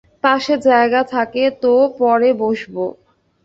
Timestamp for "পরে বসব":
1.99-2.75